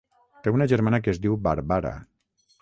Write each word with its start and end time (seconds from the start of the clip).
Té 0.45 0.53
una 0.55 0.67
germana 0.71 0.99
que 1.03 1.13
es 1.17 1.19
diu 1.27 1.37
Barbara. 1.49 1.93